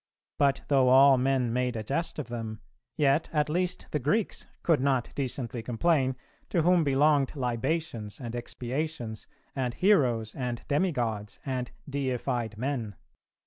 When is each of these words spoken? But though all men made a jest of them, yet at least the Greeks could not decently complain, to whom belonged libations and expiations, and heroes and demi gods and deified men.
But 0.39 0.61
though 0.67 0.87
all 0.89 1.19
men 1.19 1.53
made 1.53 1.75
a 1.75 1.83
jest 1.83 2.17
of 2.17 2.29
them, 2.29 2.59
yet 2.97 3.29
at 3.31 3.49
least 3.49 3.85
the 3.91 3.99
Greeks 3.99 4.47
could 4.63 4.79
not 4.79 5.13
decently 5.13 5.61
complain, 5.61 6.15
to 6.49 6.63
whom 6.63 6.83
belonged 6.83 7.35
libations 7.35 8.19
and 8.19 8.35
expiations, 8.35 9.27
and 9.55 9.75
heroes 9.75 10.33
and 10.33 10.63
demi 10.67 10.91
gods 10.91 11.39
and 11.45 11.69
deified 11.87 12.57
men. 12.57 12.95